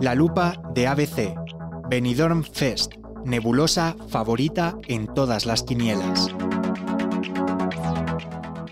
La 0.00 0.14
lupa 0.14 0.60
de 0.74 0.86
ABC. 0.86 1.34
Benidorm 1.88 2.44
Fest. 2.44 2.94
Nebulosa 3.24 3.96
favorita 4.08 4.76
en 4.88 5.06
todas 5.12 5.46
las 5.46 5.62
quinielas. 5.62 6.28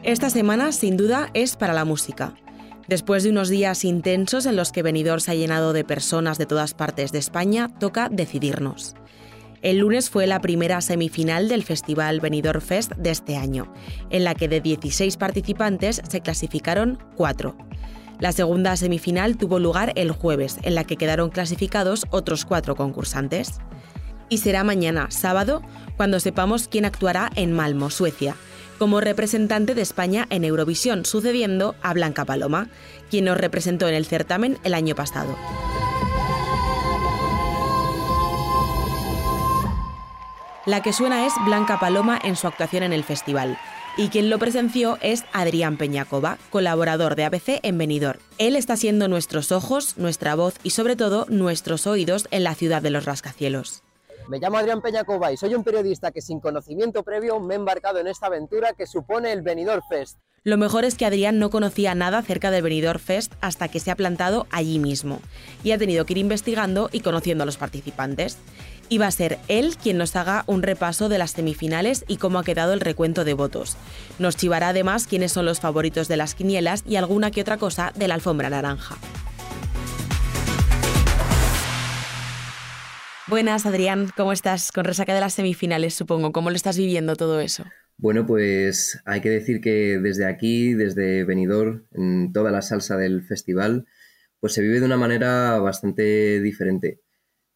Esta 0.03 0.31
semana, 0.31 0.73
sin 0.73 0.97
duda, 0.97 1.31
es 1.35 1.57
para 1.57 1.73
la 1.73 1.85
música. 1.85 2.35
Después 2.89 3.23
de 3.25 3.31
unos 3.31 3.49
días 3.49 3.85
intensos 3.85 4.47
en 4.47 4.57
los 4.57 4.71
que 4.71 4.83
Benidorm 4.83 5.21
se 5.21 5.31
ha 5.31 5.35
llenado 5.35 5.73
de 5.73 5.85
personas 5.85 6.39
de 6.39 6.47
todas 6.47 6.75
partes 6.75 7.13
de 7.13 7.19
España, 7.19 7.69
toca 7.79 8.09
decidirnos. 8.11 8.95
El 9.63 9.79
lunes 9.79 10.11
fue 10.11 10.27
la 10.27 10.41
primera 10.43 10.83
semifinal 10.83 11.49
del 11.49 11.65
Festival 11.65 12.21
Benidorm 12.21 12.61
Fest 12.61 12.93
de 12.97 13.11
este 13.11 13.37
año, 13.37 13.73
en 14.11 14.25
la 14.25 14.35
que 14.35 14.47
de 14.47 14.61
16 14.61 15.17
participantes 15.17 16.03
se 16.07 16.21
clasificaron 16.21 16.99
4. 17.17 17.57
La 18.21 18.33
segunda 18.33 18.77
semifinal 18.77 19.37
tuvo 19.37 19.59
lugar 19.59 19.93
el 19.97 20.11
jueves, 20.13 20.59
en 20.63 20.75
la 20.75 20.85
que 20.85 20.97
quedaron 20.97 21.31
clasificados 21.31 22.07
otros 22.11 22.45
cuatro 22.45 22.77
concursantes. 22.77 23.59
Y 24.29 24.39
será 24.39 24.65
mañana, 24.65 25.11
sábado, 25.11 25.63
cuando 25.97 26.21
sepamos 26.21 26.69
quién 26.69 26.85
actuará 26.85 27.31
en 27.37 27.53
Malmo, 27.53 27.91
Suecia, 27.91 28.37
como 28.79 29.01
representante 29.01 29.75
de 29.75 29.83
España 29.83 30.27
en 30.31 30.45
Eurovisión, 30.45 31.05
sucediendo 31.05 31.75
a 31.83 31.93
Blanca 31.93 32.25
Paloma, 32.25 32.69
quien 33.11 33.27
nos 33.27 33.37
representó 33.37 33.89
en 33.89 33.95
el 33.95 34.07
certamen 34.07 34.59
el 34.65 34.75
año 34.75 34.95
pasado. 34.95 35.37
La 40.67 40.83
que 40.83 40.95
suena 40.95 41.27
es 41.27 41.35
Blanca 41.45 41.79
Paloma 41.79 42.19
en 42.23 42.37
su 42.37 42.47
actuación 42.47 42.85
en 42.85 42.95
el 42.95 43.05
festival, 43.05 43.59
y 43.97 44.09
quien 44.09 44.29
lo 44.29 44.39
presenció 44.39 44.99
es 45.01 45.25
Adrián 45.33 45.77
Peñacova, 45.77 46.39
colaborador 46.51 47.15
de 47.15 47.25
ABC 47.25 47.61
en 47.63 47.79
Benidorm. 47.79 48.19
Él 48.39 48.57
está 48.57 48.77
siendo 48.77 49.09
nuestros 49.09 49.53
ojos, 49.53 49.97
nuestra 49.97 50.35
voz 50.35 50.55
y 50.63 50.71
sobre 50.71 50.97
todo 50.97 51.27
nuestros 51.29 51.87
oídos 51.87 52.27
en 52.31 52.45
la 52.45 52.55
ciudad 52.55 52.83
de 52.83 52.91
los 52.91 53.05
rascacielos. 53.05 53.83
Me 54.29 54.39
llamo 54.39 54.57
Adrián 54.57 54.81
Peñacova 54.81 55.33
y 55.33 55.37
soy 55.37 55.55
un 55.55 55.65
periodista 55.65 56.11
que 56.11 56.23
sin 56.23 56.41
conocimiento 56.41 57.03
previo 57.03 57.39
me 57.41 57.55
he 57.55 57.57
embarcado 57.57 57.99
en 57.99 58.07
esta 58.07 58.27
aventura 58.27 58.73
que 58.73 58.87
supone 58.87 59.33
el 59.33 59.43
Benidorm 59.43 59.83
Fest. 59.89 60.19
Lo 60.45 60.59
mejor 60.59 60.85
es 60.85 60.95
que 60.95 61.07
Adrián 61.07 61.39
no 61.39 61.49
conocía 61.49 61.95
nada 61.95 62.19
acerca 62.19 62.51
del 62.51 62.63
Benidorm 62.63 62.99
Fest 62.99 63.33
hasta 63.41 63.69
que 63.69 63.81
se 63.81 63.91
ha 63.91 63.97
plantado 63.97 64.47
allí 64.51 64.79
mismo 64.79 65.21
y 65.63 65.71
ha 65.71 65.79
tenido 65.79 66.05
que 66.05 66.15
ir 66.15 66.19
investigando 66.19 66.91
y 66.93 67.01
conociendo 67.01 67.45
a 67.45 67.47
los 67.47 67.57
participantes 67.57 68.39
y 68.89 68.99
va 68.99 69.07
a 69.07 69.11
ser 69.11 69.39
él 69.49 69.77
quien 69.83 69.99
nos 69.99 70.17
haga 70.17 70.45
un 70.47 70.63
repaso 70.63 71.09
de 71.09 71.19
las 71.19 71.33
semifinales 71.33 72.05
y 72.09 72.17
cómo 72.17 72.39
ha 72.39 72.45
quedado 72.45 72.73
el 72.73 72.81
recuento 72.81 73.25
de 73.25 73.35
votos. 73.35 73.77
Nos 74.19 74.37
chivará 74.37 74.69
además 74.69 75.07
quiénes 75.07 75.33
son 75.33 75.47
los 75.47 75.61
favoritos 75.61 76.09
de 76.09 76.17
las 76.17 76.35
quinielas 76.35 76.85
y 76.87 76.97
alguna 76.97 77.31
que 77.31 77.41
otra 77.41 77.57
cosa 77.57 77.93
de 77.97 78.09
la 78.09 78.15
alfombra 78.15 78.51
naranja. 78.51 78.97
Buenas, 83.27 83.65
Adrián, 83.65 84.11
¿cómo 84.17 84.33
estás? 84.33 84.71
Con 84.71 84.85
resaca 84.85 85.15
de 85.15 85.21
las 85.21 85.33
semifinales, 85.33 85.95
supongo. 85.95 86.31
¿Cómo 86.31 86.51
lo 86.51 86.57
estás 86.57 86.77
viviendo 86.77 87.17
todo 87.17 87.41
eso? 87.41 87.65
Bueno, 87.97 88.27
pues 88.27 89.01
hay 89.07 89.21
que 89.23 89.31
decir 89.31 89.61
que 89.61 89.99
desde 89.99 90.27
aquí, 90.27 90.75
desde 90.75 91.25
Benidorm, 91.25 91.87
en 91.93 92.33
toda 92.33 92.51
la 92.51 92.61
salsa 92.61 92.97
del 92.97 93.23
festival, 93.23 93.87
pues 94.41 94.53
se 94.53 94.61
vive 94.61 94.81
de 94.81 94.87
una 94.87 94.99
manera 94.99 95.59
bastante 95.59 96.41
diferente. 96.43 97.01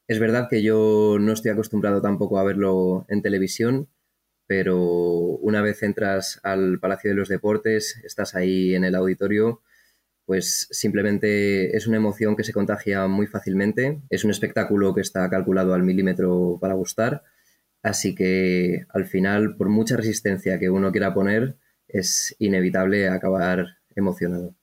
Es 0.09 0.19
verdad 0.19 0.49
que 0.49 0.63
yo 0.63 1.19
no 1.21 1.33
estoy 1.33 1.51
acostumbrado 1.51 2.01
tampoco 2.01 2.39
a 2.39 2.45
verlo 2.45 3.05
en 3.09 3.23
televisión, 3.23 3.89
pero 4.47 4.79
una 4.79 5.63
vez 5.63 5.83
entras 5.83 6.41
al 6.43 6.81
Palacio 6.81 7.11
de 7.11 7.17
los 7.17 7.29
Deportes, 7.29 8.01
estás 8.05 8.35
ahí 8.35 8.75
en 8.75 8.85
el 8.85 8.95
auditorio, 8.95 9.63
pues 10.27 10.69
simplemente 10.71 11.77
es 11.77 11.87
una 11.87 11.99
emoción 11.99 12.37
que 12.37 12.45
se 12.45 12.55
contagia 12.55 13.07
muy 13.09 13.27
fácilmente. 13.29 14.03
Es 14.11 14.25
un 14.25 14.31
espectáculo 14.33 14.95
que 14.95 15.03
está 15.03 15.31
calculado 15.31 15.75
al 15.75 15.85
milímetro 15.85 16.59
para 16.61 16.75
gustar. 16.75 17.25
Así 17.83 18.15
que 18.15 18.87
al 18.91 19.07
final, 19.07 19.57
por 19.57 19.71
mucha 19.71 19.97
resistencia 19.97 20.59
que 20.59 20.71
uno 20.71 20.93
quiera 20.93 21.15
poner, 21.15 21.57
es 21.89 22.37
inevitable 22.41 23.09
acabar 23.09 23.79
emocionado. 23.97 24.58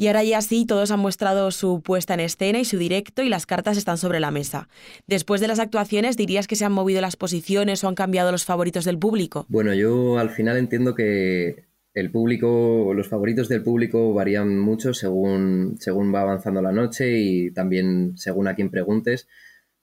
Y 0.00 0.06
ahora 0.06 0.22
ya 0.22 0.40
sí, 0.42 0.64
todos 0.64 0.92
han 0.92 1.00
mostrado 1.00 1.50
su 1.50 1.82
puesta 1.82 2.14
en 2.14 2.20
escena 2.20 2.60
y 2.60 2.64
su 2.64 2.78
directo 2.78 3.24
y 3.24 3.28
las 3.28 3.46
cartas 3.46 3.76
están 3.76 3.98
sobre 3.98 4.20
la 4.20 4.30
mesa. 4.30 4.68
Después 5.08 5.40
de 5.40 5.48
las 5.48 5.58
actuaciones, 5.58 6.16
¿dirías 6.16 6.46
que 6.46 6.54
se 6.54 6.64
han 6.64 6.70
movido 6.70 7.00
las 7.00 7.16
posiciones 7.16 7.82
o 7.82 7.88
han 7.88 7.96
cambiado 7.96 8.30
los 8.30 8.44
favoritos 8.44 8.84
del 8.84 8.96
público? 8.96 9.44
Bueno, 9.48 9.74
yo 9.74 10.20
al 10.20 10.30
final 10.30 10.56
entiendo 10.56 10.94
que 10.94 11.64
el 11.94 12.12
público, 12.12 12.92
los 12.94 13.08
favoritos 13.08 13.48
del 13.48 13.64
público 13.64 14.14
varían 14.14 14.56
mucho 14.56 14.94
según, 14.94 15.78
según 15.80 16.14
va 16.14 16.20
avanzando 16.20 16.62
la 16.62 16.70
noche 16.70 17.18
y 17.18 17.50
también 17.50 18.16
según 18.16 18.46
a 18.46 18.54
quien 18.54 18.70
preguntes. 18.70 19.26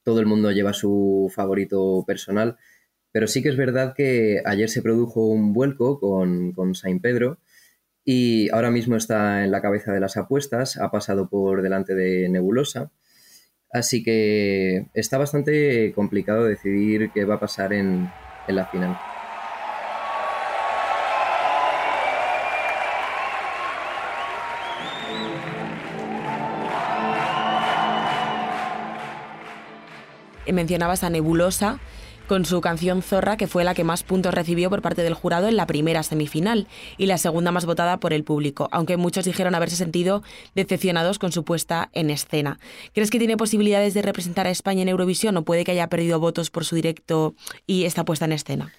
Todo 0.02 0.22
el 0.22 0.28
mundo 0.28 0.50
lleva 0.52 0.72
su 0.72 1.30
favorito 1.36 2.06
personal. 2.08 2.56
Pero 3.12 3.28
sí 3.28 3.44
que 3.44 3.50
es 3.50 3.58
verdad 3.58 3.94
que 3.94 4.42
ayer 4.46 4.70
se 4.70 4.82
produjo 4.82 5.28
un 5.28 5.52
vuelco 5.52 6.00
con, 6.00 6.54
con 6.54 6.74
Saint 6.74 7.02
Pedro 7.02 7.40
y 8.06 8.50
ahora 8.52 8.72
mismo 8.72 8.96
está 8.96 9.44
en 9.44 9.52
la 9.52 9.62
cabeza 9.62 9.92
de 9.92 10.00
las 10.00 10.16
apuestas, 10.16 10.78
ha 10.78 10.92
pasado 10.92 11.28
por 11.28 11.62
delante 11.62 11.96
de 11.96 12.30
Nebulosa, 12.30 12.92
así 13.74 14.04
que 14.04 14.88
está 14.94 15.18
bastante 15.18 15.92
complicado 15.94 16.46
decidir 16.46 17.12
qué 17.14 17.26
va 17.26 17.36
a 17.36 17.40
pasar 17.40 17.74
en, 17.74 18.10
en 18.48 18.56
la 18.56 18.66
final. 18.68 18.98
mencionabas 30.56 31.04
a 31.04 31.12
Nebulosa, 31.12 31.80
con 32.28 32.46
su 32.46 32.60
canción 32.62 33.02
Zorra, 33.02 33.38
que 33.38 33.48
fue 33.48 33.64
la 33.64 33.74
que 33.74 33.84
más 33.84 34.04
puntos 34.04 34.34
recibió 34.34 34.70
por 34.70 34.82
parte 34.82 35.04
del 35.04 35.14
jurado 35.14 35.48
en 35.48 35.56
la 35.56 35.68
primera 35.68 36.04
semifinal 36.04 36.68
y 36.98 37.06
la 37.06 37.18
segunda 37.18 37.52
más 37.52 37.66
votada 37.66 38.00
por 38.00 38.14
el 38.14 38.24
público, 38.24 38.68
aunque 38.72 38.98
muchos 38.98 39.26
dijeron 39.26 39.56
haberse 39.56 39.76
sentido 39.76 40.24
decepcionados 40.56 41.20
con 41.20 41.32
su 41.32 41.44
puesta 41.44 41.90
en 41.94 42.10
escena. 42.10 42.60
¿Crees 42.94 43.12
que 43.12 43.20
tiene 43.20 43.38
posibilidades 43.38 43.94
de 43.94 44.02
representar 44.02 44.48
a 44.48 44.52
España 44.52 44.82
en 44.82 44.90
Eurovisión 44.90 45.38
o 45.38 45.46
puede 45.46 45.64
que 45.64 45.72
haya 45.72 45.88
perdido 45.88 46.20
votos 46.20 46.50
por 46.50 46.66
su 46.66 46.76
directo 46.76 47.36
y 47.68 47.86
esta 47.86 48.06
puesta 48.06 48.26
en 48.26 48.32
escena? 48.32 48.74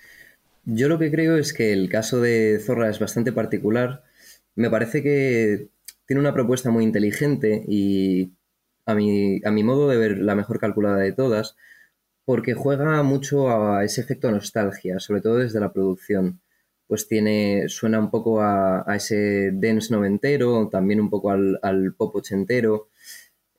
Yo 0.64 0.88
lo 0.88 0.98
que 0.98 1.10
creo 1.10 1.36
es 1.36 1.52
que 1.52 1.72
el 1.72 1.88
caso 1.88 2.20
de 2.20 2.58
Zorra 2.64 2.90
es 2.90 2.98
bastante 2.98 3.32
particular. 3.32 4.02
Me 4.56 4.70
parece 4.70 5.02
que 5.02 5.68
tiene 6.06 6.20
una 6.20 6.34
propuesta 6.34 6.70
muy 6.70 6.82
inteligente 6.82 7.64
y 7.68 8.32
a 8.84 8.94
mi, 8.94 9.40
a 9.44 9.50
mi 9.50 9.62
modo 9.62 9.88
de 9.88 9.96
ver 9.96 10.18
la 10.18 10.34
mejor 10.34 10.58
calculada 10.58 10.98
de 10.98 11.12
todas 11.12 11.56
porque 12.26 12.54
juega 12.54 13.02
mucho 13.04 13.48
a 13.50 13.84
ese 13.84 14.00
efecto 14.02 14.30
nostalgia, 14.30 14.98
sobre 14.98 15.22
todo 15.22 15.38
desde 15.38 15.60
la 15.60 15.72
producción. 15.72 16.40
Pues 16.88 17.08
tiene, 17.08 17.68
suena 17.68 18.00
un 18.00 18.10
poco 18.10 18.42
a, 18.42 18.84
ese 18.96 19.52
dance 19.52 19.92
noventero, 19.94 20.68
también 20.68 21.00
un 21.00 21.08
poco 21.10 21.30
al, 21.30 21.94
pop 21.96 22.16
ochentero. 22.16 22.88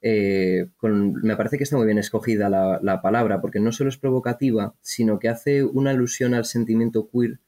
Eh, 0.01 0.67
me 0.81 1.35
parece 1.37 1.57
que 1.57 1.63
está 1.63 1.77
muy 1.77 1.85
bien 1.85 1.97
escogida 1.97 2.49
la, 2.49 3.01
palabra, 3.01 3.41
porque 3.41 3.59
no 3.61 3.71
solo 3.71 3.89
es 3.89 3.97
provocativa, 3.97 4.75
sino 4.81 5.17
que 5.19 5.29
hace 5.29 5.63
una 5.63 5.91
alusión 5.91 6.33
al 6.33 6.45
sentimiento 6.45 7.09
queer 7.09 7.39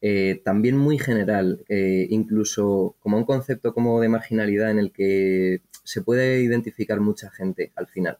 eh, 0.00 0.42
también 0.44 0.76
muy 0.76 0.98
general, 0.98 1.64
eh, 1.68 2.06
incluso 2.10 2.96
como 3.00 3.16
un 3.18 3.24
concepto 3.24 3.72
como 3.72 4.00
de 4.00 4.08
marginalidad 4.08 4.70
en 4.70 4.78
el 4.80 4.92
que 4.92 5.62
se 5.84 6.02
puede 6.02 6.40
identificar 6.40 7.00
mucha 7.00 7.30
gente 7.30 7.72
al 7.76 7.86
final. 7.86 8.18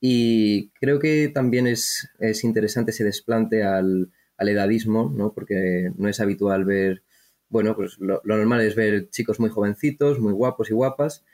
Y 0.00 0.70
creo 0.70 0.98
que 0.98 1.28
también 1.28 1.66
es, 1.66 2.08
es 2.18 2.44
interesante 2.44 2.92
ese 2.92 3.04
desplante 3.04 3.64
al, 3.64 4.12
al, 4.36 4.48
edadismo, 4.48 5.12
¿no? 5.14 5.32
porque 5.32 5.90
no 5.96 6.08
es 6.08 6.20
habitual 6.20 6.64
ver, 6.64 7.02
bueno, 7.48 7.74
pues 7.74 7.98
lo, 7.98 8.20
normal 8.24 8.60
es 8.60 8.76
ver 8.76 9.10
chicos 9.10 9.40
muy 9.40 9.50
jovencitos, 9.50 10.20
muy 10.20 10.32
guapos 10.32 10.70
y 10.70 10.74
guapas, 10.74 11.24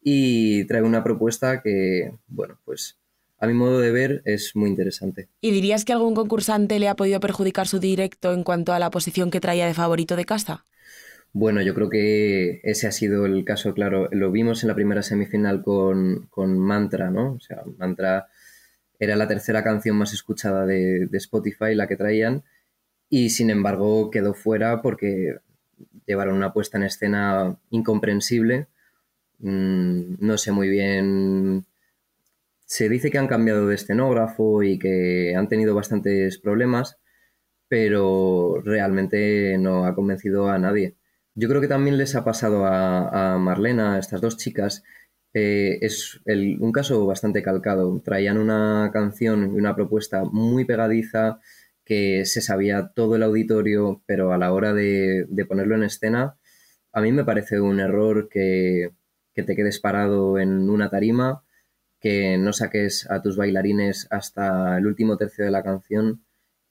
y 0.00 0.64
trae 0.66 0.82
una 0.82 1.02
propuesta 1.02 1.60
que, 1.62 2.12
bueno, 2.28 2.60
pues 2.64 2.98
a 3.38 3.46
mi 3.46 3.54
modo 3.54 3.80
de 3.80 3.90
ver 3.90 4.22
es 4.24 4.54
muy 4.54 4.70
interesante. 4.70 5.28
¿Y 5.40 5.50
dirías 5.50 5.84
que 5.84 5.92
algún 5.92 6.14
concursante 6.14 6.78
le 6.78 6.88
ha 6.88 6.96
podido 6.96 7.20
perjudicar 7.20 7.66
su 7.66 7.80
directo 7.80 8.32
en 8.32 8.44
cuanto 8.44 8.72
a 8.72 8.78
la 8.78 8.90
posición 8.90 9.30
que 9.30 9.40
traía 9.40 9.66
de 9.66 9.74
favorito 9.74 10.14
de 10.14 10.24
casa? 10.24 10.66
Bueno, 11.36 11.62
yo 11.62 11.74
creo 11.74 11.90
que 11.90 12.60
ese 12.62 12.86
ha 12.86 12.92
sido 12.92 13.26
el 13.26 13.44
caso, 13.44 13.74
claro. 13.74 14.08
Lo 14.12 14.30
vimos 14.30 14.62
en 14.62 14.68
la 14.68 14.76
primera 14.76 15.02
semifinal 15.02 15.62
con, 15.64 16.28
Mantra, 16.60 17.10
¿no? 17.10 17.34
O 17.34 17.40
sea, 17.40 17.62
Mantra 17.76 18.28
era 19.00 19.16
la 19.16 19.26
tercera 19.28 19.64
canción 19.64 19.96
más 19.96 20.12
escuchada 20.14 20.64
de, 20.66 21.08
Spotify, 21.14 21.74
la 21.74 21.88
que 21.88 21.96
traían, 21.96 22.44
y 23.10 23.30
sin 23.30 23.50
embargo 23.50 24.10
quedó 24.10 24.34
fuera 24.34 24.82
porque 24.82 25.38
llevaron 26.06 26.36
una 26.36 26.52
puesta 26.52 26.78
en 26.78 26.84
escena 26.84 27.58
incomprensible. 27.70 28.68
Mm, 29.40 30.16
no 30.20 30.38
sé 30.38 30.52
muy 30.52 30.68
bien. 30.68 31.66
Se 32.66 32.88
dice 32.88 33.10
que 33.10 33.18
han 33.18 33.28
cambiado 33.28 33.66
de 33.68 33.74
escenógrafo 33.76 34.62
y 34.62 34.78
que 34.78 35.34
han 35.36 35.48
tenido 35.48 35.74
bastantes 35.74 36.38
problemas, 36.38 36.98
pero 37.68 38.62
realmente 38.64 39.58
no 39.58 39.86
ha 39.86 39.94
convencido 39.94 40.48
a 40.50 40.58
nadie. 40.58 40.96
Yo 41.36 41.48
creo 41.48 41.60
que 41.60 41.68
también 41.68 41.98
les 41.98 42.14
ha 42.14 42.24
pasado 42.24 42.64
a, 42.66 43.38
Marlena, 43.38 43.94
a 43.94 43.98
estas 43.98 44.20
dos 44.20 44.36
chicas, 44.36 44.84
eh, 45.32 45.78
es 45.80 46.20
un 46.26 46.72
caso 46.72 47.06
bastante 47.06 47.42
calcado. 47.42 48.00
Traían 48.04 48.38
una 48.38 48.90
canción 48.92 49.54
y 49.54 49.58
una 49.58 49.74
propuesta 49.74 50.24
muy 50.24 50.64
pegadiza 50.64 51.40
que 51.84 52.24
se 52.26 52.40
sabía 52.40 52.92
todo 52.94 53.16
el 53.16 53.24
auditorio, 53.24 54.02
pero 54.06 54.32
a 54.32 54.38
la 54.38 54.52
hora 54.52 54.72
de, 54.74 55.26
ponerlo 55.48 55.74
en 55.74 55.84
escena, 55.84 56.36
a 56.92 57.00
mí 57.02 57.12
me 57.12 57.24
parece 57.24 57.60
un 57.60 57.80
error 57.80 58.28
que, 58.30 58.90
que 59.34 59.42
te 59.42 59.56
quedes 59.56 59.80
parado 59.80 60.38
en 60.38 60.70
una 60.70 60.90
tarima, 60.90 61.44
que 62.00 62.38
no 62.38 62.52
saques 62.52 63.10
a 63.10 63.22
tus 63.22 63.36
bailarines 63.36 64.06
hasta 64.10 64.78
el 64.78 64.86
último 64.86 65.16
tercio 65.16 65.44
de 65.44 65.50
la 65.50 65.64
canción 65.64 66.23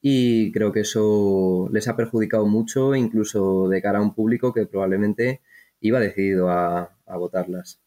y 0.06 0.52
creo 0.52 0.74
que 0.74 0.82
eso 0.82 1.70
les 1.72 1.88
ha 1.88 1.96
perjudicado 1.96 2.46
mucho, 2.46 2.94
incluso 2.94 3.70
de 3.70 3.82
cara 3.82 4.00
a 4.00 4.02
un 4.02 4.14
público 4.14 4.54
que 4.54 4.66
probablemente 4.66 5.40
iba 5.80 6.02
decidido 6.02 6.50
a, 6.50 6.98
a 7.06 7.18
votarlas. 7.18 7.80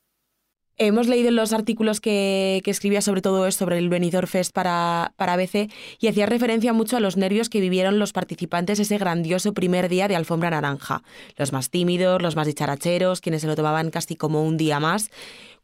Hemos 0.78 1.08
leído 1.08 1.30
los 1.30 1.52
artículos 1.52 2.00
que, 2.00 2.62
que 2.64 2.70
escribía 2.70 3.02
sobre 3.02 3.20
todo 3.20 3.50
sobre 3.50 3.76
el 3.76 3.90
Benidorm 3.90 4.26
Fest 4.26 4.54
para, 4.54 5.12
para 5.16 5.34
ABC, 5.34 5.70
y 6.00 6.08
hacía 6.08 6.24
referencia 6.24 6.72
mucho 6.72 6.96
a 6.96 7.00
los 7.00 7.18
nervios 7.18 7.50
que 7.50 7.60
vivieron 7.60 7.98
los 7.98 8.14
participantes 8.14 8.78
ese 8.78 8.96
grandioso 8.96 9.52
primer 9.52 9.90
día 9.90 10.08
de 10.08 10.16
Alfombra 10.16 10.50
Naranja. 10.50 11.02
Los 11.36 11.52
más 11.52 11.68
tímidos, 11.68 12.22
los 12.22 12.34
más 12.34 12.46
dicharacheros, 12.46 13.20
quienes 13.20 13.42
se 13.42 13.46
lo 13.46 13.56
tomaban 13.56 13.90
casi 13.90 14.16
como 14.16 14.42
un 14.42 14.56
día 14.56 14.80
más. 14.80 15.10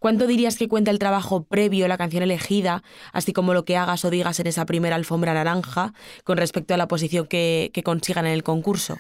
¿Cuánto 0.02 0.26
dirías 0.26 0.56
que 0.56 0.66
cuenta 0.66 0.90
el 0.90 0.98
trabajo 0.98 1.44
previo, 1.44 1.86
la 1.86 1.96
canción 1.96 2.24
elegida, 2.24 2.82
así 3.12 3.32
como 3.32 3.54
lo 3.54 3.64
que 3.64 3.76
hagas 3.76 4.04
o 4.04 4.10
digas 4.10 4.40
en 4.40 4.48
esa 4.48 4.66
primera 4.66 4.96
Alfombra 4.96 5.32
Naranja, 5.32 5.94
con 6.24 6.38
respecto 6.38 6.74
a 6.74 6.76
la 6.76 6.88
posición 6.88 7.28
que, 7.28 7.70
consigan 7.84 8.26
en 8.26 8.32
el 8.32 8.42
concurso? 8.42 8.98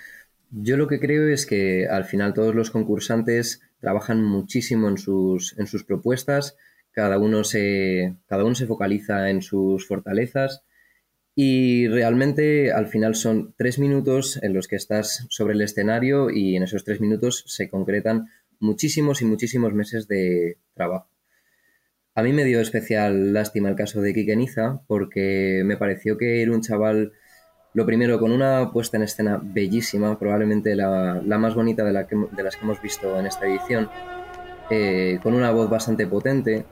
Yo 0.52 0.76
lo 0.76 0.86
que 0.86 1.00
creo 1.00 1.26
es 1.26 1.44
que 1.44 1.88
al 1.88 2.04
final 2.04 2.34
todos 2.34 2.54
los 2.54 2.70
concursantes 2.70 3.62
trabajan 3.80 4.22
muchísimo 4.22 4.88
en 4.88 4.96
sus, 4.96 5.58
en 5.58 5.66
sus 5.66 5.82
propuestas, 5.82 6.56
cada 6.92 7.18
uno, 7.18 7.42
se, 7.42 8.14
cada 8.28 8.44
uno 8.44 8.54
se 8.54 8.68
focaliza 8.68 9.28
en 9.28 9.42
sus 9.42 9.88
fortalezas 9.88 10.62
y 11.34 11.88
realmente 11.88 12.70
al 12.70 12.86
final 12.86 13.16
son 13.16 13.54
tres 13.56 13.80
minutos 13.80 14.38
en 14.40 14.54
los 14.54 14.68
que 14.68 14.76
estás 14.76 15.26
sobre 15.30 15.54
el 15.54 15.62
escenario 15.62 16.30
y 16.30 16.54
en 16.54 16.62
esos 16.62 16.84
tres 16.84 17.00
minutos 17.00 17.42
se 17.48 17.68
concretan 17.68 18.28
muchísimos 18.62 19.20
y 19.20 19.26
muchísimos 19.26 19.74
meses 19.74 20.08
de 20.08 20.56
trabajo. 20.74 21.08
A 22.14 22.22
mí 22.22 22.32
me 22.32 22.44
dio 22.44 22.60
especial 22.60 23.32
lástima 23.32 23.68
el 23.68 23.76
caso 23.76 24.00
de 24.00 24.14
Kikeniza 24.14 24.82
porque 24.86 25.62
me 25.64 25.76
pareció 25.76 26.16
que 26.16 26.42
era 26.42 26.52
un 26.52 26.62
chaval 26.62 27.12
lo 27.74 27.86
primero, 27.86 28.20
con 28.20 28.32
una 28.32 28.70
puesta 28.70 28.98
en 28.98 29.04
escena 29.04 29.40
bellísima, 29.42 30.18
probablemente 30.18 30.76
la, 30.76 31.22
más 31.24 31.54
bonita 31.54 31.84
de, 31.84 31.92
las 31.92 32.06
que 32.06 32.64
hemos 32.64 32.82
visto 32.82 33.18
en 33.18 33.26
esta 33.26 33.46
edición, 33.46 33.88
eh, 34.68 35.18
con 35.22 35.32
una 35.32 35.50
voz 35.52 35.70
bastante 35.70 36.06
potente. 36.06 36.66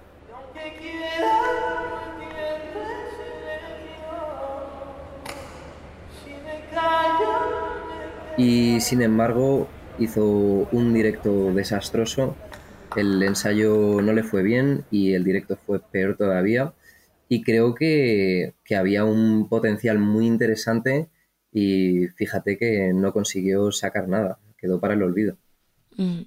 Y 8.37 8.81
sin 8.81 9.01
embargo 9.03 9.69
hizo 10.01 10.69
un 10.73 10.93
directo 10.93 11.53
desastroso, 11.53 12.37
el 12.97 13.23
ensayo 13.23 14.01
no 14.03 14.13
le 14.13 14.25
fue 14.25 14.43
bien 14.43 14.85
y 14.91 15.13
el 15.13 15.23
directo 15.23 15.57
fue 15.57 15.81
peor 15.81 16.17
todavía 16.17 16.73
y 17.29 17.43
creo 17.43 17.77
que, 17.77 18.55
había 18.77 19.05
un 19.05 19.49
potencial 19.49 19.99
muy 19.99 20.27
interesante 20.27 21.09
y 21.53 22.09
fíjate 22.17 22.59
que 22.59 22.93
no 22.93 23.13
consiguió 23.13 23.71
sacar 23.71 24.09
nada, 24.09 24.41
quedó 24.59 24.81
para 24.81 24.95
el 24.95 25.03
olvido. 25.03 25.37
Mm. 25.97 26.23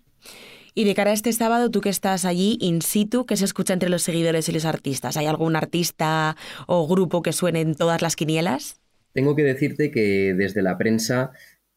Y 0.75 0.85
de 0.85 0.95
cara 0.95 1.11
a 1.11 1.13
este 1.13 1.33
sábado, 1.33 1.69
tú 1.69 1.81
que 1.81 1.89
estás 1.89 2.25
allí 2.25 2.57
in 2.61 2.81
situ, 2.81 3.25
¿qué 3.25 3.35
se 3.35 3.45
escucha 3.45 3.73
entre 3.73 3.89
los 3.89 4.01
seguidores 4.01 4.47
y 4.49 4.53
los 4.53 4.65
artistas? 4.65 5.17
¿Hay 5.17 5.25
algún 5.25 5.55
artista 5.55 6.35
o 6.67 6.87
grupo 6.87 7.21
que 7.21 7.33
suene 7.33 7.61
en 7.61 7.75
todas 7.75 8.01
las 8.01 8.15
quinielas? 8.15 8.79
Tengo 9.13 9.35
que 9.35 9.43
decirte 9.43 9.91
que 9.91 10.33
desde 10.33 10.61
la 10.61 10.77
prensa 10.77 11.31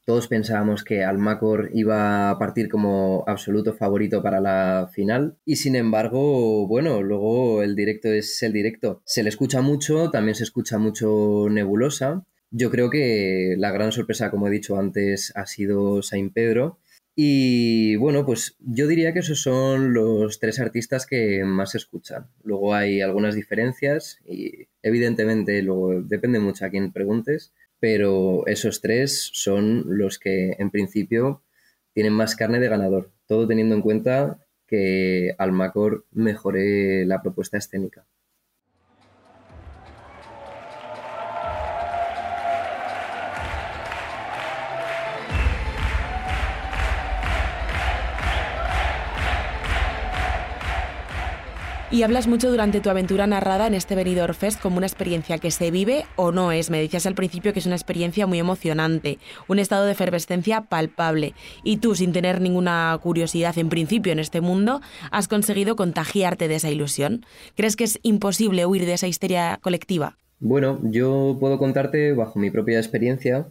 todos 0.06 0.28
pensábamos 0.28 0.84
que 0.84 1.02
Almacor 1.04 1.70
iba 1.74 2.30
a 2.30 2.38
partir 2.38 2.68
como 2.68 3.24
absoluto 3.26 3.74
favorito 3.74 4.22
para 4.22 4.40
la 4.40 4.88
final 4.92 5.36
y 5.44 5.56
sin 5.56 5.74
embargo, 5.74 6.66
bueno, 6.68 7.02
luego 7.02 7.62
el 7.64 7.74
directo 7.74 8.08
es 8.12 8.40
el 8.44 8.52
directo. 8.52 9.02
Se 9.04 9.24
le 9.24 9.28
escucha 9.28 9.62
mucho, 9.62 10.10
también 10.10 10.36
se 10.36 10.44
escucha 10.44 10.78
mucho 10.78 11.48
Nebulosa. 11.50 12.24
Yo 12.52 12.70
creo 12.70 12.88
que 12.88 13.56
la 13.58 13.72
gran 13.72 13.90
sorpresa, 13.90 14.30
como 14.30 14.46
he 14.46 14.52
dicho 14.52 14.78
antes, 14.78 15.32
ha 15.34 15.44
sido 15.44 16.00
Saint 16.02 16.32
Pedro. 16.32 16.78
Y 17.16 17.96
bueno, 17.96 18.24
pues 18.24 18.56
yo 18.60 18.86
diría 18.86 19.12
que 19.12 19.20
esos 19.20 19.40
son 19.40 19.92
los 19.92 20.38
tres 20.38 20.60
artistas 20.60 21.06
que 21.06 21.44
más 21.44 21.72
se 21.72 21.78
escuchan. 21.78 22.28
Luego 22.44 22.74
hay 22.74 23.00
algunas 23.00 23.34
diferencias 23.34 24.20
y 24.24 24.68
evidentemente 24.82 25.62
luego 25.62 26.02
depende 26.02 26.38
mucho 26.38 26.64
a 26.64 26.70
quién 26.70 26.92
preguntes 26.92 27.54
pero 27.80 28.46
esos 28.46 28.80
tres 28.80 29.30
son 29.32 29.84
los 29.86 30.18
que 30.18 30.56
en 30.58 30.70
principio 30.70 31.42
tienen 31.92 32.12
más 32.12 32.36
carne 32.36 32.60
de 32.60 32.68
ganador, 32.68 33.10
todo 33.26 33.46
teniendo 33.46 33.74
en 33.74 33.82
cuenta 33.82 34.38
que 34.66 35.34
Almacor 35.38 36.04
mejore 36.10 37.06
la 37.06 37.22
propuesta 37.22 37.58
escénica. 37.58 38.04
Y 51.88 52.02
hablas 52.02 52.26
mucho 52.26 52.50
durante 52.50 52.80
tu 52.80 52.90
aventura 52.90 53.28
narrada 53.28 53.68
en 53.68 53.74
este 53.74 53.94
Benidorm 53.94 54.34
Fest 54.34 54.60
como 54.60 54.78
una 54.78 54.86
experiencia 54.86 55.38
que 55.38 55.52
se 55.52 55.70
vive 55.70 56.04
o 56.16 56.32
no 56.32 56.50
es. 56.50 56.68
Me 56.68 56.80
decías 56.80 57.06
al 57.06 57.14
principio 57.14 57.52
que 57.52 57.60
es 57.60 57.66
una 57.66 57.76
experiencia 57.76 58.26
muy 58.26 58.40
emocionante, 58.40 59.20
un 59.46 59.60
estado 59.60 59.84
de 59.84 59.92
efervescencia 59.92 60.62
palpable. 60.62 61.34
Y 61.62 61.76
tú, 61.76 61.94
sin 61.94 62.12
tener 62.12 62.40
ninguna 62.40 62.98
curiosidad 63.00 63.56
en 63.56 63.68
principio 63.68 64.12
en 64.12 64.18
este 64.18 64.40
mundo, 64.40 64.80
has 65.12 65.28
conseguido 65.28 65.76
contagiarte 65.76 66.48
de 66.48 66.56
esa 66.56 66.70
ilusión. 66.70 67.24
¿Crees 67.54 67.76
que 67.76 67.84
es 67.84 68.00
imposible 68.02 68.66
huir 68.66 68.84
de 68.84 68.94
esa 68.94 69.06
histeria 69.06 69.60
colectiva? 69.62 70.16
Bueno, 70.40 70.80
yo 70.82 71.36
puedo 71.38 71.56
contarte 71.56 72.14
bajo 72.14 72.40
mi 72.40 72.50
propia 72.50 72.78
experiencia 72.78 73.46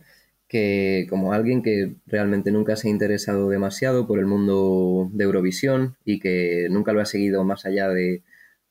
que 0.47 1.07
como 1.09 1.33
alguien 1.33 1.63
que 1.63 1.95
realmente 2.05 2.51
nunca 2.51 2.75
se 2.75 2.87
ha 2.87 2.91
interesado 2.91 3.49
demasiado 3.49 4.07
por 4.07 4.19
el 4.19 4.25
mundo 4.25 5.09
de 5.11 5.23
Eurovisión 5.23 5.95
y 6.05 6.19
que 6.19 6.67
nunca 6.69 6.93
lo 6.93 7.01
ha 7.01 7.05
seguido 7.05 7.43
más 7.43 7.65
allá 7.65 7.89
de, 7.89 8.21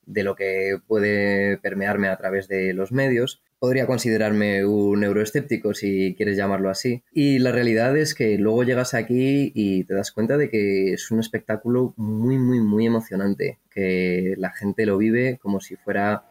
lo 0.05 0.35
que 0.35 0.77
puede 0.87 1.57
permearme 1.57 2.07
a 2.07 2.17
través 2.17 2.47
de 2.47 2.73
los 2.73 2.91
medios, 2.91 3.41
podría 3.59 3.87
considerarme 3.87 4.65
un 4.65 5.03
euroescéptico 5.03 5.73
si 5.73 6.13
quieres 6.15 6.37
llamarlo 6.37 6.69
así. 6.69 7.03
Y 7.11 7.39
la 7.39 7.51
realidad 7.51 7.97
es 7.97 8.15
que 8.15 8.37
luego 8.37 8.63
llegas 8.63 8.93
aquí 8.93 9.51
y 9.53 9.83
te 9.83 9.95
das 9.95 10.11
cuenta 10.11 10.37
de 10.37 10.49
que 10.49 10.93
es 10.93 11.11
un 11.11 11.19
espectáculo 11.19 11.93
muy, 11.97 12.37
muy, 12.37 12.61
muy 12.61 12.85
emocionante, 12.85 13.59
que 13.71 14.35
la 14.37 14.51
gente 14.51 14.85
lo 14.85 14.97
vive 14.97 15.39
como 15.41 15.59
si 15.59 15.75
fuera 15.75 16.23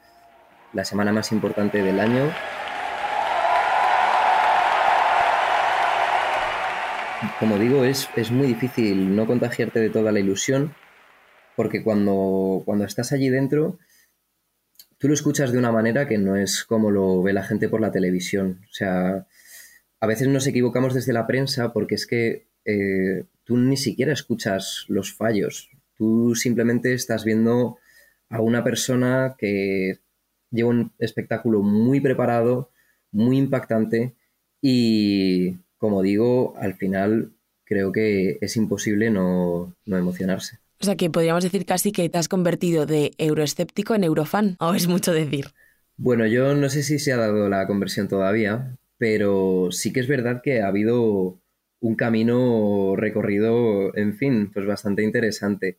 la 0.72 0.84
semana 0.84 1.12
más 1.12 1.32
importante 1.32 1.82
del 1.82 2.00
año 2.00 2.30
como 7.38 7.58
digo, 7.58 7.84
es, 7.84 8.08
muy 8.30 8.46
difícil 8.46 9.14
no 9.14 9.26
contagiarte 9.26 9.80
de 9.80 9.90
toda 9.90 10.12
la 10.12 10.20
ilusión, 10.20 10.74
porque 11.56 11.82
cuando, 11.82 12.62
cuando 12.64 12.84
estás 12.84 13.12
allí 13.12 13.28
dentro, 13.28 13.78
tú 14.98 15.08
lo 15.08 15.14
escuchas 15.14 15.52
de 15.52 15.58
una 15.58 15.72
manera 15.72 16.08
que 16.08 16.18
no 16.18 16.36
es 16.36 16.64
como 16.64 16.90
lo 16.90 17.22
ve 17.22 17.32
la 17.32 17.44
gente 17.44 17.68
por 17.68 17.80
la 17.80 17.92
televisión. 17.92 18.60
O 18.70 18.72
sea, 18.72 19.26
a 20.00 20.06
veces 20.06 20.28
nos 20.28 20.46
equivocamos 20.46 20.94
desde 20.94 21.12
la 21.12 21.26
prensa 21.26 21.72
porque 21.72 21.94
es 21.94 22.06
que 22.06 22.46
eh, 22.64 23.24
tú 23.44 23.56
ni 23.56 23.76
siquiera 23.76 24.12
escuchas 24.12 24.84
los 24.88 25.12
fallos. 25.12 25.70
Tú 25.96 26.34
simplemente 26.34 26.92
estás 26.92 27.24
viendo 27.24 27.78
a 28.28 28.40
una 28.40 28.64
persona 28.64 29.36
que 29.38 30.00
lleva 30.50 30.70
un 30.70 30.92
espectáculo 30.98 31.62
muy 31.62 32.00
preparado, 32.00 32.70
muy 33.12 33.38
impactante 33.38 34.14
y, 34.60 35.58
como 35.84 36.00
digo, 36.00 36.54
al 36.56 36.72
final 36.76 37.34
creo 37.64 37.92
que 37.92 38.38
es 38.40 38.56
imposible 38.56 39.10
no, 39.10 39.76
emocionarse. 39.84 40.56
O 40.80 40.84
sea 40.86 40.96
que 40.96 41.10
podríamos 41.10 41.44
decir 41.44 41.66
casi 41.66 41.92
que 41.92 42.08
te 42.08 42.16
has 42.16 42.26
convertido 42.26 42.86
de 42.86 43.12
euroescéptico 43.18 43.94
en 43.94 44.04
eurofan, 44.04 44.56
o 44.60 44.72
es 44.72 44.88
mucho 44.88 45.12
decir. 45.12 45.48
Bueno, 45.98 46.26
yo 46.26 46.54
no 46.54 46.70
sé 46.70 46.82
si 46.82 46.98
se 46.98 47.12
ha 47.12 47.18
dado 47.18 47.50
la 47.50 47.66
conversión 47.66 48.08
todavía, 48.08 48.78
pero 48.96 49.68
sí 49.72 49.92
que 49.92 50.00
es 50.00 50.08
verdad 50.08 50.40
que 50.42 50.62
ha 50.62 50.68
habido 50.68 51.38
un 51.80 51.96
camino 51.96 52.96
recorrido, 52.96 53.94
en 53.94 54.16
fin, 54.16 54.50
pues 54.54 54.64
bastante 54.64 55.02
interesante. 55.02 55.76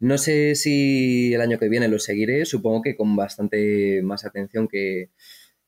No 0.00 0.18
sé 0.18 0.54
si 0.54 1.32
el 1.32 1.40
año 1.40 1.58
que 1.58 1.70
viene 1.70 1.88
lo 1.88 1.98
seguiré, 1.98 2.44
supongo 2.44 2.82
que 2.82 2.94
con 2.94 3.16
bastante 3.16 4.02
más 4.02 4.26
atención 4.26 4.68
que, 4.68 5.08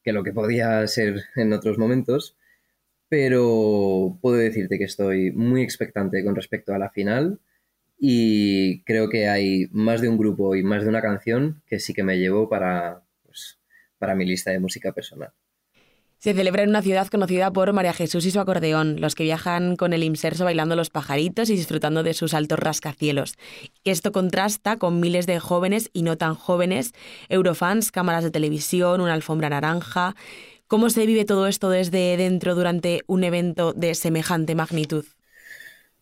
que 0.02 0.12
lo 0.12 0.24
que 0.24 0.34
podía 0.34 0.86
ser 0.88 1.22
en 1.36 1.54
otros 1.54 1.78
momentos, 1.78 2.36
pero 3.12 4.16
puedo 4.22 4.38
decirte 4.38 4.78
que 4.78 4.84
estoy 4.84 5.32
muy 5.32 5.60
expectante 5.60 6.24
con 6.24 6.34
respecto 6.34 6.72
a 6.72 6.78
la 6.78 6.88
final 6.88 7.40
y 7.98 8.82
creo 8.84 9.10
que 9.10 9.28
hay 9.28 9.66
más 9.70 10.00
de 10.00 10.08
un 10.08 10.16
grupo 10.16 10.56
y 10.56 10.62
más 10.62 10.82
de 10.82 10.88
una 10.88 11.02
canción 11.02 11.60
que 11.66 11.78
sí 11.78 11.92
que 11.92 12.04
me 12.04 12.16
llevo 12.16 12.48
para, 12.48 13.02
pues, 13.22 13.58
para 13.98 14.14
mi 14.14 14.24
lista 14.24 14.50
de 14.50 14.60
música 14.60 14.92
personal. 14.92 15.28
Se 16.22 16.32
celebra 16.34 16.62
en 16.62 16.68
una 16.70 16.82
ciudad 16.82 17.08
conocida 17.08 17.52
por 17.52 17.72
María 17.72 17.92
Jesús 17.92 18.24
y 18.24 18.30
su 18.30 18.38
acordeón, 18.38 19.00
los 19.00 19.14
que 19.14 19.24
viajan 19.24 19.74
con 19.74 19.92
el 19.92 20.04
inserso 20.04 20.44
bailando 20.44 20.76
los 20.76 20.88
pajaritos 20.88 21.50
y 21.50 21.56
disfrutando 21.56 22.04
de 22.04 22.14
sus 22.14 22.32
altos 22.32 22.60
rascacielos. 22.60 23.34
Esto 23.82 24.12
contrasta 24.12 24.78
con 24.78 25.00
miles 25.00 25.26
de 25.26 25.38
jóvenes 25.38 25.90
y 25.92 26.02
no 26.02 26.16
tan 26.16 26.36
jóvenes, 26.36 26.92
eurofans, 27.28 27.90
cámaras 27.90 28.22
de 28.22 28.30
televisión, 28.30 29.00
una 29.00 29.14
alfombra 29.14 29.50
naranja. 29.50 30.14
¿Cómo 30.72 30.88
se 30.88 31.04
vive 31.04 31.26
todo 31.26 31.48
esto 31.48 31.68
desde 31.68 32.16
dentro 32.16 32.54
durante 32.54 33.02
un 33.06 33.24
evento 33.24 33.74
de 33.74 33.94
semejante 33.94 34.54
magnitud? 34.54 35.04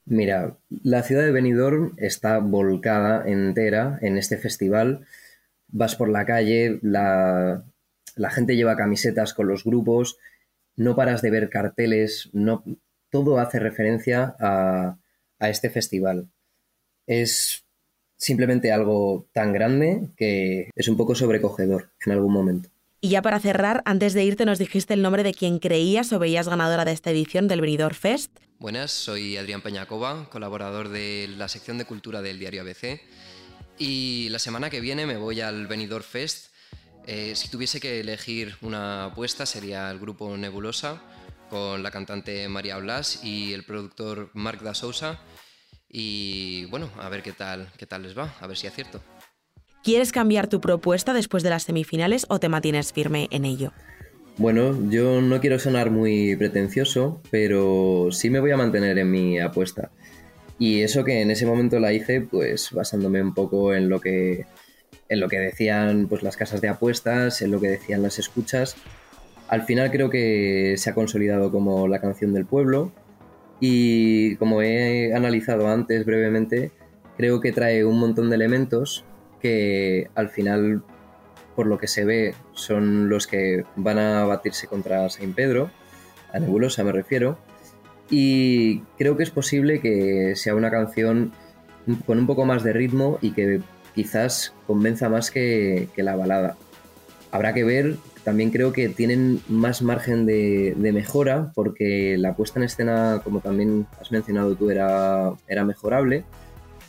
Mira, 0.07 0.59
la 0.85 1.03
ciudad 1.03 1.25
de 1.25 1.33
Benidorm 1.33 1.95
está 1.97 2.39
volcada 2.39 3.29
entera 3.29 3.99
en 4.01 4.17
este 4.17 4.37
festival. 4.37 5.09
Vas 5.67 5.97
por 5.97 6.09
la 6.09 6.25
calle, 6.25 6.79
la, 6.83 7.65
gente 8.31 8.55
lleva 8.55 8.77
camisetas 8.77 9.35
con 9.35 9.49
los 9.49 9.65
grupos, 9.65 10.19
no 10.77 10.95
paras 10.95 11.21
de 11.21 11.33
ver 11.33 11.51
carteles, 11.51 12.31
no, 12.33 12.63
todo 13.11 13.41
hace 13.41 13.59
referencia 13.59 14.37
a, 14.39 14.99
a 15.41 15.49
este 15.49 15.71
festival. 15.71 16.29
Es 17.09 17.65
simplemente 18.17 18.71
algo 18.71 19.27
tan 19.33 19.53
grande 19.53 20.11
que 20.17 20.71
es 20.77 20.87
un 20.87 20.97
poco 20.97 21.17
sobrecogedor 21.17 21.91
en 22.07 22.13
algún 22.13 22.33
momento. 22.33 22.71
Y 23.03 23.09
ya 23.09 23.23
para 23.23 23.41
cerrar, 23.41 23.83
antes 23.87 24.13
de 24.13 24.25
irte 24.25 24.45
nos 24.45 24.59
dijiste 24.59 24.93
el 24.93 25.01
nombre 25.01 25.23
de 25.23 25.33
quien 25.33 25.59
creías 25.59 26.13
o 26.13 26.19
veías 26.19 26.49
ganadora 26.49 26.85
de 26.85 26.93
esta 26.93 27.11
edición 27.11 27.49
del 27.49 27.63
Benidorm 27.63 27.95
Fest. 27.95 28.31
Buenas, 28.59 28.91
soy 28.91 29.39
Adrián 29.39 29.63
Peñacova, 29.63 30.29
colaborador 30.29 30.91
de 30.91 31.27
la 31.39 31.49
sección 31.49 31.79
de 31.79 31.87
cultura 31.87 32.21
del 32.21 32.39
diario 32.39 32.61
ABC. 32.61 33.01
Y 33.79 34.29
la 34.29 34.39
semana 34.39 34.69
que 34.69 34.83
viene 34.83 35.07
me 35.07 35.17
voy 35.17 35.41
al 35.41 35.67
Benidorm 35.67 36.05
Fest. 36.05 36.53
Eh, 37.07 37.33
si 37.37 37.49
tuviese 37.49 37.81
que 37.81 38.01
elegir 38.01 38.57
una 38.61 39.07
apuesta 39.07 39.47
sería 39.47 39.91
el 39.91 39.99
grupo 39.99 40.37
Nebulosa 40.37 41.01
con 41.49 41.83
la 41.83 41.91
cantante 41.91 42.47
María 42.49 42.77
Blas 42.77 43.25
y 43.25 43.55
el 43.55 43.65
productor 43.65 44.29
Marc 44.35 44.61
da 44.61 44.75
Sousa. 44.75 45.19
Y 45.89 46.67
bueno, 46.67 46.91
a 46.99 47.09
ver 47.09 47.23
qué 47.23 47.33
tal, 47.33 47.73
qué 47.79 47.87
tal 47.87 48.03
les 48.03 48.17
va, 48.17 48.37
a 48.41 48.47
ver 48.47 48.59
si 48.59 48.67
acierto. 48.67 49.01
¿Quieres 49.83 50.13
cambiar 50.13 50.47
tu 50.49 50.61
propuesta 50.61 51.15
después 51.15 51.43
de 51.43 51.49
las 51.49 51.63
semifinales 51.63 52.27
o 52.29 52.39
te 52.39 52.51
mantienes 52.51 52.93
firme 52.93 53.29
en 53.31 53.47
ello? 53.47 53.73
Bueno, 54.37 54.77
yo 54.91 55.23
no 55.23 55.41
quiero 55.41 55.59
sonar 55.59 55.91
muy 55.91 56.37
pretencioso, 56.37 57.23
pero 57.31 58.09
sí 58.11 58.29
me 58.29 58.41
voy 58.41 58.51
a 58.51 58.59
mantener 58.59 58.99
en 58.99 59.11
mi 59.11 59.41
apuesta. 59.41 59.91
Y 60.59 60.83
eso 60.83 61.03
que 61.03 61.23
en 61.23 61.31
ese 61.31 61.47
momento 61.47 61.81
la 61.81 61.95
hice, 61.95 62.21
pues 62.21 62.73
basándome 62.73 63.23
un 63.23 63.33
poco 63.33 63.73
en 63.73 63.89
lo 63.89 64.03
que, 64.03 64.45
en 65.09 65.19
lo 65.19 65.29
que 65.29 65.39
decían 65.39 66.09
pues, 66.09 66.23
las 66.23 66.37
casas 66.37 66.61
de 66.61 66.69
apuestas, 66.69 67.41
en 67.41 67.51
lo 67.51 67.59
que 67.59 67.69
decían 67.69 68.03
las 68.03 68.19
escuchas. 68.19 68.77
Al 69.49 69.63
final 69.63 69.91
creo 69.91 70.11
que 70.11 70.75
se 70.77 70.91
ha 70.91 70.95
consolidado 70.95 71.51
como 71.51 71.89
la 71.89 72.03
canción 72.03 72.35
del 72.35 72.45
pueblo 72.45 72.93
y 73.61 74.37
como 74.37 74.61
he 74.61 75.15
analizado 75.15 75.69
antes 75.69 76.05
brevemente, 76.05 76.71
creo 77.17 77.41
que 77.41 77.53
trae 77.53 77.87
un 77.87 77.99
montón 77.99 78.29
de 78.29 78.37
elementos 78.37 79.07
que 79.41 80.09
al 80.15 80.29
final, 80.29 80.83
por 81.57 81.67
lo 81.67 81.79
que 81.79 81.89
se 81.89 82.05
ve, 82.05 82.35
son 82.53 83.09
los 83.09 83.27
que 83.27 83.65
van 83.77 83.99
a 83.99 84.25
batirse 84.25 84.67
contra 84.67 85.09
Saint 85.09 85.35
Pedro, 85.35 85.71
a 86.33 86.39
Nebulosa 86.39 86.85
me 86.85 86.93
refiero, 86.93 87.39
y 88.11 88.81
creo 88.99 89.17
que 89.17 89.23
es 89.23 89.31
posible 89.31 89.81
que 89.81 90.35
sea 90.37 90.55
una 90.55 90.71
canción 90.71 91.33
con 92.07 92.19
un 92.19 92.27
poco 92.27 92.45
más 92.45 92.63
de 92.63 92.73
ritmo 92.73 93.19
y 93.21 93.33
que 93.33 93.61
quizás 93.95 94.53
convenza 94.67 95.09
más 95.09 95.31
que, 95.31 95.89
la 95.97 96.17
balada. 96.17 96.57
Habrá 97.31 97.55
que 97.55 97.65
ver, 97.65 97.97
también 98.25 98.51
creo 98.51 98.73
que 98.73 98.89
tienen 98.89 99.41
más 99.49 99.83
margen 99.83 100.27
de, 100.27 100.75
mejora 100.93 101.53
porque 101.55 102.17
la 102.19 102.35
puesta 102.35 102.59
en 102.59 102.65
escena, 102.65 103.21
como 103.23 103.41
también 103.41 103.87
has 104.01 104.11
mencionado 104.11 104.55
tú, 104.57 104.71
era, 104.71 105.33
era 105.47 105.65
mejorable 105.65 106.25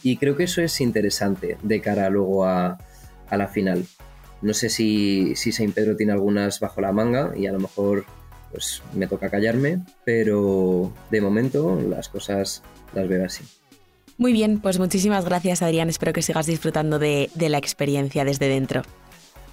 y 0.03 0.17
creo 0.17 0.35
que 0.35 0.43
eso 0.43 0.61
es 0.61 0.81
interesante 0.81 1.57
de 1.61 1.81
cara 1.81 2.09
luego 2.09 2.45
a, 2.45 2.77
la 3.31 3.47
final. 3.47 3.85
No 4.41 4.53
sé 4.53 4.69
si, 4.69 5.35
si 5.35 5.51
Saint 5.51 5.73
Pedro 5.73 5.95
tiene 5.95 6.11
algunas 6.11 6.59
bajo 6.59 6.81
la 6.81 6.91
manga 6.91 7.31
y 7.35 7.47
a 7.47 7.51
lo 7.53 7.59
mejor 7.59 8.05
pues 8.51 8.83
me 8.93 9.07
toca 9.07 9.29
callarme, 9.29 9.79
pero 10.03 10.91
de 11.09 11.21
momento 11.21 11.79
las 11.79 12.09
cosas 12.09 12.61
las 12.93 13.07
veo 13.07 13.25
así. 13.25 13.45
Muy 14.17 14.33
bien, 14.33 14.59
pues 14.59 14.79
muchísimas 14.79 15.23
gracias 15.23 15.61
Adrián, 15.61 15.89
espero 15.89 16.11
que 16.11 16.21
sigas 16.21 16.45
disfrutando 16.45 16.99
de, 16.99 17.29
de 17.35 17.49
la 17.49 17.57
experiencia 17.57 18.25
desde 18.25 18.49
dentro. 18.49 18.81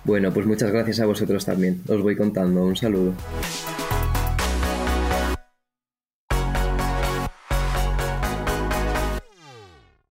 Bueno, 0.05 0.33
pues 0.33 0.47
muchas 0.47 0.73
gracias 0.73 1.01
a 1.01 1.07
vosotros 1.07 1.45
también, 1.45 1.83
os 1.89 2.03
voy 2.03 2.17
contando, 2.17 2.65
un 2.65 2.77
saludo. 2.77 3.15